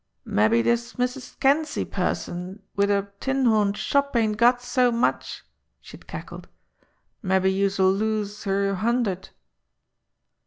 "Mabbe 0.25 0.63
dis 0.63 0.93
Mrs. 0.93 1.39
Kinsey 1.39 1.85
person 1.85 2.63
wid 2.75 2.89
her 2.89 3.13
tin 3.19 3.45
horn 3.45 3.73
shop 3.73 4.15
ain't 4.15 4.35
got 4.35 4.59
so 4.59 4.91
much!" 4.91 5.45
she 5.79 5.95
had 5.95 6.07
cackled. 6.07 6.47
"Mabbe 7.21 7.45
youse'll 7.53 7.93
lose 7.93 8.43
yer 8.47 8.73
hundred!" 8.73 9.29